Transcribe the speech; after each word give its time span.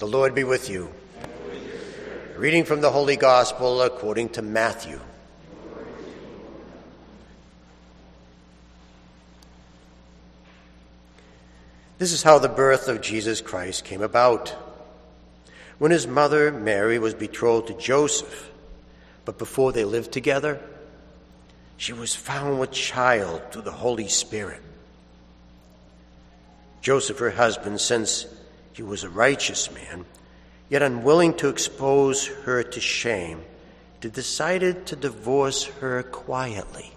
The 0.00 0.06
Lord 0.06 0.34
be 0.34 0.44
with 0.44 0.70
you. 0.70 0.90
Reading 2.34 2.64
from 2.64 2.80
the 2.80 2.90
Holy 2.90 3.16
Gospel 3.16 3.82
according 3.82 4.30
to 4.30 4.40
Matthew. 4.40 4.98
This 11.98 12.12
is 12.12 12.22
how 12.22 12.38
the 12.38 12.48
birth 12.48 12.88
of 12.88 13.02
Jesus 13.02 13.42
Christ 13.42 13.84
came 13.84 14.00
about. 14.00 14.48
When 15.78 15.90
his 15.90 16.06
mother, 16.06 16.50
Mary, 16.50 16.98
was 16.98 17.12
betrothed 17.12 17.66
to 17.66 17.74
Joseph, 17.74 18.50
but 19.26 19.36
before 19.36 19.70
they 19.72 19.84
lived 19.84 20.12
together, 20.12 20.60
she 21.76 21.92
was 21.92 22.14
found 22.14 22.58
with 22.58 22.70
child 22.70 23.42
through 23.52 23.62
the 23.62 23.70
Holy 23.70 24.08
Spirit. 24.08 24.62
Joseph, 26.80 27.18
her 27.18 27.32
husband, 27.32 27.82
since 27.82 28.24
he 28.72 28.82
was 28.82 29.04
a 29.04 29.10
righteous 29.10 29.70
man, 29.72 30.04
yet 30.68 30.82
unwilling 30.82 31.34
to 31.34 31.48
expose 31.48 32.26
her 32.26 32.62
to 32.62 32.80
shame, 32.80 33.42
decided 34.00 34.86
to 34.86 34.96
divorce 34.96 35.64
her 35.64 36.02
quietly. 36.02 36.92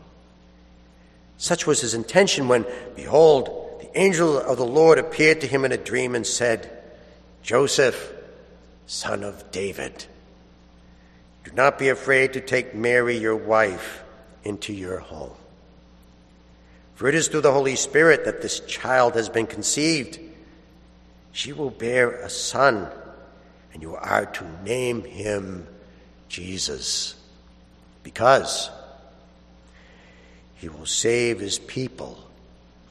Such 1.37 1.67
was 1.67 1.81
his 1.81 1.93
intention 1.93 2.47
when, 2.47 2.65
behold, 2.95 3.81
the 3.81 3.99
angel 3.99 4.37
of 4.37 4.57
the 4.57 4.65
Lord 4.65 4.97
appeared 4.97 5.41
to 5.41 5.47
him 5.47 5.65
in 5.65 5.73
a 5.73 5.77
dream 5.77 6.15
and 6.15 6.25
said, 6.25 6.71
Joseph, 7.41 8.13
son 8.87 9.23
of 9.23 9.51
David, 9.51 10.05
do 11.43 11.51
not 11.51 11.77
be 11.77 11.89
afraid 11.89 12.33
to 12.33 12.41
take 12.41 12.73
Mary, 12.73 13.17
your 13.17 13.35
wife, 13.35 14.03
into 14.45 14.71
your 14.71 14.99
home. 14.99 15.35
For 16.95 17.09
it 17.09 17.15
is 17.15 17.27
through 17.27 17.41
the 17.41 17.51
Holy 17.51 17.75
Spirit 17.75 18.23
that 18.25 18.41
this 18.41 18.61
child 18.61 19.15
has 19.15 19.27
been 19.27 19.47
conceived. 19.47 20.19
She 21.33 21.51
will 21.51 21.69
bear 21.69 22.11
a 22.11 22.29
son, 22.29 22.87
and 23.73 23.81
you 23.81 23.95
are 23.95 24.25
to 24.25 24.63
name 24.63 25.03
him 25.03 25.67
Jesus, 26.29 27.15
because 28.03 28.69
he 30.55 30.69
will 30.69 30.85
save 30.85 31.41
his 31.41 31.59
people 31.59 32.17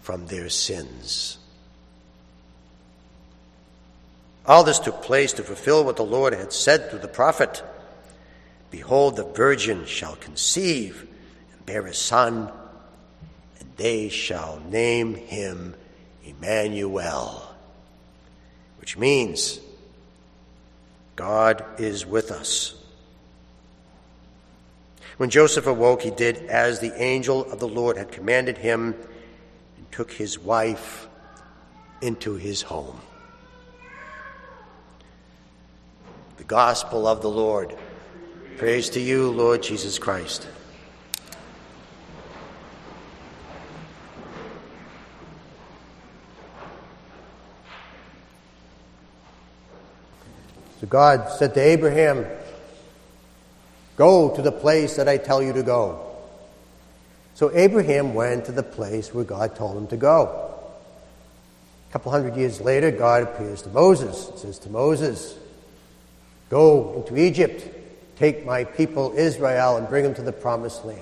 from 0.03 0.27
their 0.27 0.51
sins. 0.51 1.39
All 4.45 4.65
this 4.65 4.81
took 4.81 5.03
place 5.03 5.33
to 5.35 5.45
fulfill 5.45 5.85
what 5.85 5.97
the 5.97 6.03
Lord 6.03 6.35
had 6.35 6.53
said 6.53 6.91
through 6.91 6.99
the 6.99 7.09
prophet 7.09 7.63
Behold, 8.71 9.17
the 9.17 9.25
virgin 9.25 9.85
shall 9.85 10.17
conceive 10.17 11.07
and 11.53 11.67
bear 11.67 11.87
a 11.87 11.95
son 11.95 12.51
and 13.61 13.71
they 13.77 14.09
shall 14.09 14.61
name 14.69 15.15
him 15.15 15.75
Emmanuel, 16.25 17.52
which 18.83 18.99
means 18.99 19.61
God 21.15 21.65
is 21.79 22.05
with 22.05 22.33
us. 22.33 22.75
When 25.19 25.31
Joseph 25.31 25.69
awoke, 25.69 26.03
he 26.03 26.11
did 26.11 26.39
as 26.47 26.81
the 26.81 26.93
angel 27.01 27.51
of 27.53 27.61
the 27.61 27.69
Lord 27.69 27.97
had 27.97 28.11
commanded 28.11 28.59
him 28.59 28.97
and 29.77 29.93
took 29.93 30.11
his 30.11 30.37
wife 30.37 31.07
into 32.01 32.35
his 32.35 32.63
home. 32.63 33.01
The 36.39 36.45
gospel 36.45 37.07
of 37.07 37.23
the 37.23 37.31
Lord. 37.31 37.77
Praise 38.57 38.91
to 38.91 39.01
you, 39.01 39.31
Lord 39.31 39.63
Jesus 39.63 39.97
Christ. 39.97 40.49
God 50.93 51.31
said 51.31 51.55
to 51.55 51.61
Abraham, 51.61 52.27
Go 53.97 54.37
to 54.37 54.43
the 54.43 54.53
place 54.53 54.97
that 54.97 55.09
I 55.09 55.17
tell 55.17 55.43
you 55.43 55.55
to 55.55 55.63
go. 55.63 56.05
So 57.35 57.51
Abraham 57.55 58.13
went 58.13 58.45
to 58.45 58.53
the 58.53 58.63
place 58.63 59.15
where 59.15 59.25
God 59.25 59.57
told 59.57 59.79
him 59.79 59.87
to 59.87 59.97
go. 59.97 60.55
A 61.89 61.93
couple 61.95 62.13
hundred 62.13 62.37
years 62.37 62.61
later, 62.61 62.91
God 62.91 63.23
appears 63.23 63.63
to 63.63 63.71
Moses 63.71 64.29
and 64.29 64.39
says 64.39 64.59
to 64.61 64.69
Moses, 64.69 65.35
Go 66.51 66.93
into 66.97 67.17
Egypt, 67.17 67.67
take 68.17 68.45
my 68.45 68.65
people 68.65 69.15
Israel, 69.17 69.79
and 69.79 69.89
bring 69.89 70.05
them 70.05 70.15
to 70.17 70.23
the 70.23 70.31
promised 70.31 70.85
land. 70.85 71.01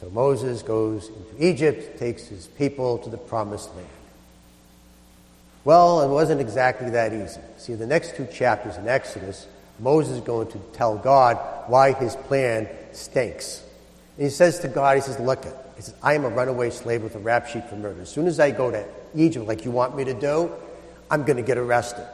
So 0.00 0.08
Moses 0.08 0.62
goes 0.62 1.08
into 1.08 1.46
Egypt, 1.46 1.98
takes 1.98 2.24
his 2.28 2.46
people 2.46 2.96
to 2.96 3.10
the 3.10 3.18
promised 3.18 3.74
land. 3.74 3.88
Well, 5.66 6.02
it 6.02 6.08
wasn't 6.08 6.40
exactly 6.40 6.90
that 6.90 7.12
easy. 7.12 7.40
See, 7.56 7.74
the 7.74 7.88
next 7.88 8.14
two 8.14 8.26
chapters 8.26 8.76
in 8.76 8.86
Exodus, 8.86 9.48
Moses 9.80 10.18
is 10.18 10.20
going 10.20 10.46
to 10.52 10.58
tell 10.72 10.96
God 10.96 11.38
why 11.66 11.92
his 11.92 12.14
plan 12.14 12.68
stinks. 12.92 13.64
And 14.16 14.26
he 14.26 14.30
says 14.30 14.60
to 14.60 14.68
God, 14.68 14.94
he 14.96 15.00
says, 15.00 15.18
look, 15.18 15.44
he 15.74 15.82
says, 15.82 15.92
I 16.04 16.14
am 16.14 16.24
a 16.24 16.28
runaway 16.28 16.70
slave 16.70 17.02
with 17.02 17.16
a 17.16 17.18
rap 17.18 17.48
sheet 17.48 17.68
for 17.68 17.74
murder. 17.74 18.02
As 18.02 18.08
soon 18.08 18.28
as 18.28 18.38
I 18.38 18.52
go 18.52 18.70
to 18.70 18.86
Egypt, 19.16 19.48
like 19.48 19.64
you 19.64 19.72
want 19.72 19.96
me 19.96 20.04
to 20.04 20.14
do, 20.14 20.52
I'm 21.10 21.24
going 21.24 21.36
to 21.36 21.42
get 21.42 21.58
arrested. 21.58 22.06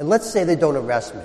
And 0.00 0.08
let's 0.08 0.28
say 0.28 0.42
they 0.42 0.56
don't 0.56 0.76
arrest 0.76 1.14
me. 1.14 1.22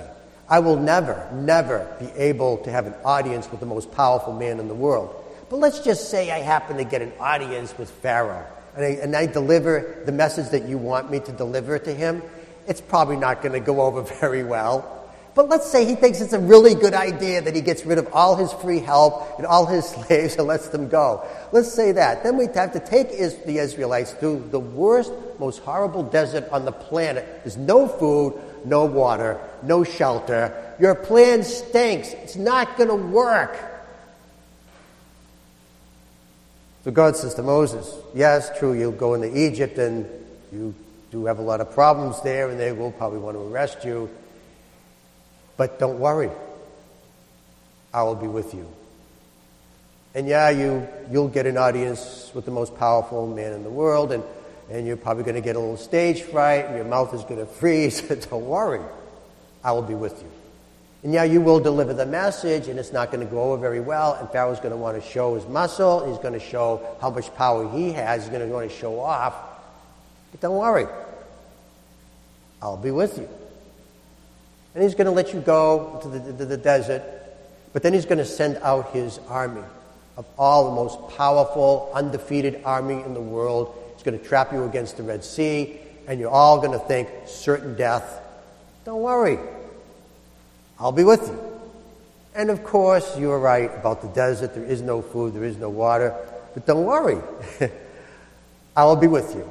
I 0.48 0.60
will 0.60 0.78
never, 0.78 1.28
never 1.32 1.92
be 1.98 2.06
able 2.10 2.58
to 2.58 2.70
have 2.70 2.86
an 2.86 2.94
audience 3.04 3.50
with 3.50 3.58
the 3.58 3.66
most 3.66 3.90
powerful 3.90 4.32
man 4.32 4.60
in 4.60 4.68
the 4.68 4.74
world. 4.74 5.12
But 5.50 5.56
let's 5.56 5.80
just 5.80 6.08
say 6.08 6.30
I 6.30 6.38
happen 6.38 6.76
to 6.76 6.84
get 6.84 7.02
an 7.02 7.14
audience 7.18 7.76
with 7.76 7.90
Pharaoh 7.90 8.46
and 8.76 8.84
I, 8.84 8.88
and 8.88 9.16
I 9.16 9.26
deliver 9.26 10.02
the 10.04 10.12
message 10.12 10.50
that 10.50 10.68
you 10.68 10.78
want 10.78 11.10
me 11.10 11.20
to 11.20 11.32
deliver 11.32 11.78
to 11.78 11.94
him, 11.94 12.22
it's 12.66 12.80
probably 12.80 13.16
not 13.16 13.42
going 13.42 13.52
to 13.52 13.60
go 13.60 13.82
over 13.82 14.02
very 14.20 14.44
well. 14.44 14.90
But 15.34 15.48
let's 15.48 15.68
say 15.68 15.84
he 15.84 15.96
thinks 15.96 16.20
it's 16.20 16.32
a 16.32 16.38
really 16.38 16.76
good 16.76 16.94
idea 16.94 17.42
that 17.42 17.56
he 17.56 17.60
gets 17.60 17.84
rid 17.84 17.98
of 17.98 18.08
all 18.12 18.36
his 18.36 18.52
free 18.52 18.78
help 18.78 19.36
and 19.36 19.46
all 19.46 19.66
his 19.66 19.84
slaves 19.88 20.36
and 20.36 20.46
lets 20.46 20.68
them 20.68 20.88
go. 20.88 21.26
Let's 21.50 21.72
say 21.72 21.92
that. 21.92 22.22
Then 22.22 22.36
we 22.36 22.46
have 22.54 22.72
to 22.72 22.80
take 22.80 23.10
the 23.10 23.58
Israelites 23.58 24.12
through 24.12 24.48
the 24.50 24.60
worst, 24.60 25.12
most 25.40 25.58
horrible 25.60 26.04
desert 26.04 26.48
on 26.50 26.64
the 26.64 26.72
planet. 26.72 27.40
There's 27.42 27.56
no 27.56 27.88
food, 27.88 28.40
no 28.64 28.84
water, 28.84 29.40
no 29.62 29.82
shelter. 29.82 30.74
Your 30.78 30.94
plan 30.94 31.42
stinks. 31.42 32.12
It's 32.12 32.36
not 32.36 32.76
going 32.76 32.90
to 32.90 32.94
work. 32.94 33.73
So 36.84 36.90
God 36.90 37.16
says 37.16 37.34
to 37.34 37.42
Moses, 37.42 37.96
Yes, 38.14 38.56
true, 38.58 38.74
you'll 38.74 38.92
go 38.92 39.14
into 39.14 39.34
Egypt 39.34 39.78
and 39.78 40.06
you 40.52 40.74
do 41.10 41.24
have 41.24 41.38
a 41.38 41.42
lot 41.42 41.62
of 41.62 41.72
problems 41.72 42.20
there 42.22 42.50
and 42.50 42.60
they 42.60 42.72
will 42.72 42.92
probably 42.92 43.18
want 43.18 43.36
to 43.36 43.42
arrest 43.42 43.84
you. 43.84 44.10
But 45.56 45.78
don't 45.78 45.98
worry, 45.98 46.30
I 47.92 48.02
will 48.02 48.16
be 48.16 48.26
with 48.26 48.52
you. 48.52 48.68
And 50.14 50.28
yeah, 50.28 50.50
you, 50.50 50.86
you'll 51.10 51.28
get 51.28 51.46
an 51.46 51.56
audience 51.56 52.30
with 52.34 52.44
the 52.44 52.50
most 52.50 52.76
powerful 52.76 53.26
man 53.26 53.52
in 53.52 53.64
the 53.64 53.70
world, 53.70 54.12
and, 54.12 54.22
and 54.70 54.86
you're 54.86 54.96
probably 54.96 55.24
going 55.24 55.34
to 55.34 55.40
get 55.40 55.56
a 55.56 55.58
little 55.58 55.76
stage 55.76 56.22
fright, 56.22 56.66
and 56.66 56.76
your 56.76 56.84
mouth 56.84 57.12
is 57.14 57.24
going 57.24 57.36
to 57.44 57.46
freeze. 57.46 58.00
don't 58.30 58.46
worry, 58.46 58.80
I 59.64 59.72
will 59.72 59.82
be 59.82 59.94
with 59.94 60.22
you. 60.22 60.30
And 61.04 61.12
yeah, 61.12 61.24
you 61.24 61.42
will 61.42 61.60
deliver 61.60 61.92
the 61.92 62.06
message, 62.06 62.66
and 62.68 62.78
it's 62.78 62.90
not 62.90 63.12
going 63.12 63.24
to 63.24 63.30
go 63.30 63.52
over 63.52 63.58
very 63.58 63.80
well. 63.80 64.14
And 64.14 64.28
Pharaoh's 64.30 64.58
going 64.58 64.70
to 64.70 64.76
want 64.76 65.00
to 65.00 65.06
show 65.06 65.34
his 65.34 65.46
muscle. 65.46 66.08
He's 66.08 66.16
going 66.16 66.32
to 66.32 66.40
show 66.40 66.96
how 67.02 67.10
much 67.10 67.32
power 67.34 67.70
he 67.70 67.92
has. 67.92 68.22
He's 68.22 68.30
going 68.30 68.40
to 68.48 68.52
want 68.52 68.70
to 68.70 68.74
show 68.74 68.98
off. 68.98 69.34
But 70.32 70.40
don't 70.40 70.56
worry. 70.56 70.86
I'll 72.62 72.78
be 72.78 72.90
with 72.90 73.18
you. 73.18 73.28
And 74.74 74.82
he's 74.82 74.94
going 74.94 75.04
to 75.04 75.10
let 75.10 75.34
you 75.34 75.40
go 75.40 76.00
to 76.02 76.08
the, 76.08 76.18
the, 76.32 76.44
the 76.46 76.56
desert. 76.56 77.02
But 77.74 77.82
then 77.82 77.92
he's 77.92 78.06
going 78.06 78.18
to 78.18 78.24
send 78.24 78.56
out 78.56 78.92
his 78.92 79.20
army 79.28 79.62
of 80.16 80.24
all 80.38 80.70
the 80.70 80.74
most 80.74 81.16
powerful, 81.18 81.90
undefeated 81.92 82.62
army 82.64 83.02
in 83.02 83.12
the 83.12 83.20
world. 83.20 83.76
He's 83.94 84.04
going 84.04 84.18
to 84.18 84.24
trap 84.24 84.54
you 84.54 84.64
against 84.64 84.96
the 84.96 85.02
Red 85.02 85.22
Sea, 85.22 85.78
and 86.06 86.18
you're 86.18 86.30
all 86.30 86.60
going 86.60 86.72
to 86.72 86.78
think 86.78 87.10
certain 87.26 87.76
death. 87.76 88.22
Don't 88.86 89.02
worry. 89.02 89.38
I'll 90.84 90.92
be 90.92 91.02
with 91.02 91.26
you. 91.26 91.38
And 92.34 92.50
of 92.50 92.62
course, 92.62 93.16
you 93.16 93.30
are 93.30 93.40
right 93.40 93.74
about 93.74 94.02
the 94.02 94.08
desert. 94.08 94.54
There 94.54 94.64
is 94.64 94.82
no 94.82 95.00
food, 95.00 95.32
there 95.32 95.44
is 95.44 95.56
no 95.56 95.70
water. 95.70 96.14
But 96.52 96.66
don't 96.66 96.84
worry, 96.84 97.18
I 98.76 98.84
will 98.84 98.96
be 98.96 99.06
with 99.06 99.34
you. 99.34 99.50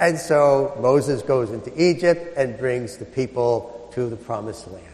And 0.00 0.18
so 0.18 0.76
Moses 0.80 1.20
goes 1.20 1.50
into 1.50 1.70
Egypt 1.80 2.38
and 2.38 2.58
brings 2.58 2.96
the 2.96 3.04
people 3.04 3.90
to 3.92 4.08
the 4.08 4.16
promised 4.16 4.66
land. 4.68 4.86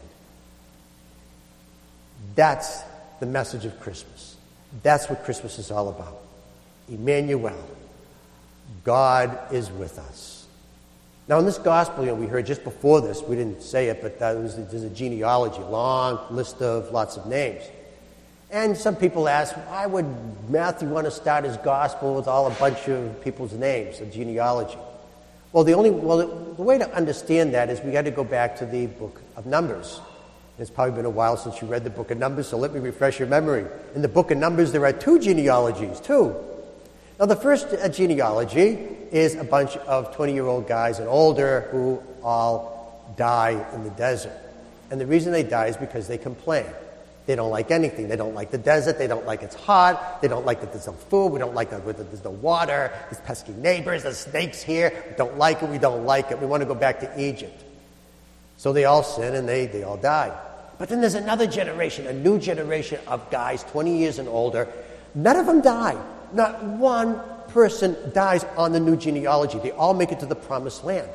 That's 2.34 2.82
the 3.20 3.26
message 3.26 3.66
of 3.66 3.78
Christmas. 3.78 4.36
That's 4.82 5.08
what 5.08 5.22
Christmas 5.24 5.60
is 5.60 5.70
all 5.70 5.90
about. 5.90 6.18
Emmanuel, 6.88 7.68
God 8.82 9.38
is 9.52 9.70
with 9.70 9.96
us. 9.98 10.37
Now, 11.28 11.38
in 11.38 11.44
this 11.44 11.58
gospel, 11.58 12.04
you 12.04 12.10
know, 12.10 12.14
we 12.14 12.26
heard 12.26 12.46
just 12.46 12.64
before 12.64 13.02
this, 13.02 13.22
we 13.22 13.36
didn't 13.36 13.62
say 13.62 13.88
it, 13.88 14.00
but 14.00 14.18
was, 14.18 14.56
there's 14.56 14.82
a 14.82 14.88
genealogy, 14.88 15.60
long 15.60 16.18
list 16.34 16.62
of 16.62 16.90
lots 16.90 17.18
of 17.18 17.26
names. 17.26 17.62
And 18.50 18.74
some 18.74 18.96
people 18.96 19.28
ask, 19.28 19.54
why 19.54 19.84
would 19.84 20.06
Matthew 20.48 20.88
want 20.88 21.04
to 21.04 21.10
start 21.10 21.44
his 21.44 21.58
gospel 21.58 22.14
with 22.14 22.26
all 22.26 22.46
a 22.46 22.54
bunch 22.54 22.88
of 22.88 23.22
people's 23.22 23.52
names, 23.52 24.00
a 24.00 24.06
genealogy? 24.06 24.78
Well, 25.52 25.64
the 25.64 25.74
only 25.74 25.90
well, 25.90 26.26
the 26.26 26.62
way 26.62 26.78
to 26.78 26.90
understand 26.94 27.52
that 27.52 27.68
is 27.68 27.80
we 27.82 27.92
got 27.92 28.06
to 28.06 28.10
go 28.10 28.24
back 28.24 28.56
to 28.56 28.66
the 28.66 28.86
book 28.86 29.20
of 29.36 29.44
Numbers. 29.44 30.00
It's 30.58 30.70
probably 30.70 30.96
been 30.96 31.04
a 31.04 31.10
while 31.10 31.36
since 31.36 31.60
you 31.60 31.68
read 31.68 31.84
the 31.84 31.90
book 31.90 32.10
of 32.10 32.16
Numbers, 32.16 32.48
so 32.48 32.56
let 32.56 32.72
me 32.72 32.80
refresh 32.80 33.18
your 33.18 33.28
memory. 33.28 33.66
In 33.94 34.00
the 34.00 34.08
book 34.08 34.30
of 34.30 34.38
Numbers, 34.38 34.72
there 34.72 34.84
are 34.86 34.94
two 34.94 35.18
genealogies, 35.18 36.00
two. 36.00 36.34
Now, 37.18 37.26
the 37.26 37.36
first 37.36 37.66
uh, 37.72 37.88
genealogy 37.88 38.78
is 39.10 39.34
a 39.34 39.42
bunch 39.42 39.76
of 39.76 40.14
20 40.14 40.34
year 40.34 40.46
old 40.46 40.68
guys 40.68 41.00
and 41.00 41.08
older 41.08 41.62
who 41.72 42.00
all 42.22 43.12
die 43.16 43.66
in 43.74 43.82
the 43.82 43.90
desert. 43.90 44.38
And 44.90 45.00
the 45.00 45.06
reason 45.06 45.32
they 45.32 45.42
die 45.42 45.66
is 45.66 45.76
because 45.76 46.06
they 46.06 46.18
complain. 46.18 46.66
They 47.26 47.34
don't 47.34 47.50
like 47.50 47.72
anything. 47.72 48.08
They 48.08 48.16
don't 48.16 48.34
like 48.34 48.52
the 48.52 48.58
desert. 48.58 48.98
They 48.98 49.08
don't 49.08 49.26
like 49.26 49.42
it's 49.42 49.56
hot. 49.56 50.22
They 50.22 50.28
don't 50.28 50.46
like 50.46 50.60
that 50.60 50.72
there's 50.72 50.86
no 50.86 50.92
food. 50.92 51.32
We 51.32 51.40
don't 51.40 51.54
like 51.54 51.70
that 51.70 51.84
there's 51.84 52.24
no 52.24 52.30
water. 52.30 52.92
There's 53.10 53.20
pesky 53.22 53.52
neighbors. 53.52 54.04
There's 54.04 54.18
snakes 54.18 54.62
here. 54.62 55.04
We 55.10 55.16
don't 55.16 55.36
like 55.36 55.62
it. 55.62 55.68
We 55.68 55.78
don't 55.78 56.06
like 56.06 56.30
it. 56.30 56.40
We 56.40 56.46
want 56.46 56.62
to 56.62 56.66
go 56.66 56.74
back 56.74 57.00
to 57.00 57.20
Egypt. 57.20 57.64
So 58.58 58.72
they 58.72 58.84
all 58.84 59.02
sin 59.02 59.34
and 59.34 59.48
they, 59.48 59.66
they 59.66 59.82
all 59.82 59.96
die. 59.96 60.34
But 60.78 60.88
then 60.88 61.00
there's 61.00 61.16
another 61.16 61.48
generation, 61.48 62.06
a 62.06 62.12
new 62.12 62.38
generation 62.38 63.00
of 63.08 63.28
guys, 63.30 63.64
20 63.64 63.98
years 63.98 64.20
and 64.20 64.28
older. 64.28 64.68
None 65.14 65.36
of 65.36 65.46
them 65.46 65.60
die. 65.60 66.00
Not 66.32 66.62
one 66.62 67.20
person 67.48 67.96
dies 68.12 68.44
on 68.56 68.72
the 68.72 68.80
new 68.80 68.96
genealogy. 68.96 69.58
They 69.58 69.70
all 69.72 69.94
make 69.94 70.12
it 70.12 70.20
to 70.20 70.26
the 70.26 70.34
promised 70.34 70.84
land. 70.84 71.08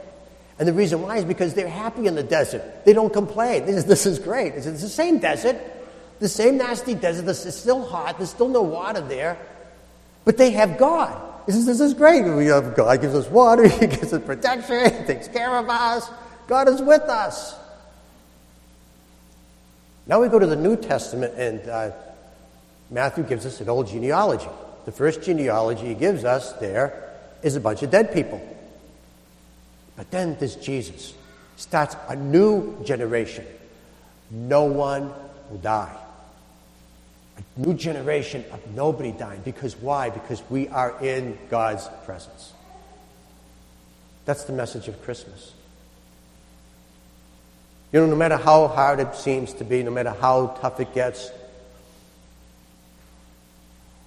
And 0.60 0.68
the 0.68 0.74
reason 0.74 1.02
why 1.02 1.18
is 1.18 1.26
because 1.26 1.54
they're 1.54 1.68
happy 1.68 2.08
in 2.08 2.16
the 2.16 2.24
desert. 2.24 2.86
They 2.86 2.94
don't 2.94 3.12
complain. 3.12 3.66
This 3.66 3.78
is, 3.78 3.86
this 3.86 4.06
is 4.06 4.20
great. 4.20 4.54
It's, 4.54 4.66
it's 4.66 4.82
the 4.82 4.90
same 4.90 5.20
desert, 5.20 5.58
the 6.20 6.30
same 6.30 6.58
nasty 6.58 6.94
desert. 6.94 7.28
Is 7.28 7.56
still 7.56 7.86
hot. 7.86 8.18
There's 8.18 8.30
still 8.30 8.50
no 8.50 8.62
water 8.62 9.02
there. 9.02 9.38
But 10.26 10.38
they 10.38 10.52
have 10.52 10.78
God. 10.78 11.32
This 11.46 11.56
is, 11.56 11.66
this 11.66 11.82
is 11.82 11.94
great. 11.94 12.24
We 12.24 12.46
have 12.46 12.76
God 12.76 13.02
gives 13.02 13.16
us 13.16 13.28
water. 13.28 13.68
He 13.80 13.88
gives 13.88 14.14
us 14.14 14.24
protection. 14.24 15.02
He 15.02 15.06
takes 15.06 15.28
care 15.28 15.58
of 15.58 15.70
us. 15.70 16.10
God 16.48 16.70
is 16.70 16.82
with 16.82 17.02
us. 17.04 17.56
Now 20.06 20.22
we 20.22 20.28
go 20.28 20.38
to 20.38 20.48
the 20.48 20.56
New 20.56 20.76
Testament, 20.76 21.34
and 21.38 21.68
uh, 21.68 21.92
Matthew 22.90 23.24
gives 23.24 23.46
us 23.46 23.62
an 23.62 23.70
old 23.70 23.88
genealogy. 23.88 24.50
The 24.86 24.92
first 24.92 25.24
genealogy 25.24 25.88
he 25.88 25.94
gives 25.94 26.26
us 26.26 26.54
there 26.54 27.12
is 27.42 27.56
a 27.56 27.60
bunch 27.60 27.84
of 27.84 27.92
dead 27.92 28.14
people. 28.14 28.42
But 29.96 30.12
then 30.12 30.38
this 30.40 30.56
Jesus. 30.56 31.14
Starts 31.56 31.96
a 32.10 32.16
new 32.16 32.84
generation. 32.84 33.46
No 34.32 34.64
one 34.66 35.14
will 35.50 35.60
die. 35.60 35.96
A 37.38 37.60
new 37.60 37.74
generation 37.74 38.44
of 38.52 38.60
nobody 38.76 39.12
dying. 39.12 39.42
Because 39.46 39.76
why? 39.76 40.10
Because 40.10 40.42
we 40.50 40.68
are 40.70 41.00
in 41.02 41.38
God's 41.50 41.88
presence. 42.06 42.54
That's 44.26 44.46
the 44.46 44.54
message 44.54 44.88
of 44.88 45.02
Christmas. 45.04 45.54
You 47.92 48.00
know, 48.00 48.08
no 48.08 48.16
matter 48.16 48.38
how 48.38 48.68
hard 48.68 49.00
it 49.00 49.14
seems 49.16 49.54
to 49.54 49.64
be, 49.64 49.84
no 49.84 49.92
matter 49.92 50.16
how 50.20 50.48
tough 50.60 50.80
it 50.80 50.94
gets, 50.96 51.30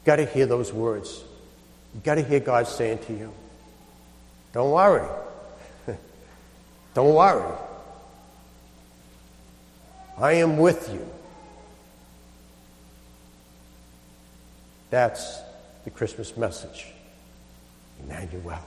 got 0.07 0.17
to 0.17 0.25
hear 0.25 0.47
those 0.47 0.73
words. 0.73 1.23
You've 1.93 2.05
got 2.05 2.15
to 2.15 2.23
hear 2.23 2.41
God 2.41 2.67
saying 2.69 2.99
to 3.07 3.13
you, 3.13 3.33
Don't 4.53 4.71
worry. 4.71 5.07
Don't 6.95 7.15
worry. 7.15 7.53
I 10.17 10.33
am 10.35 10.57
with 10.57 10.91
you. 10.93 11.07
That's 14.89 15.41
the 15.85 15.91
Christmas 15.91 16.37
message. 16.37 16.87
Emmanuel. 18.03 18.61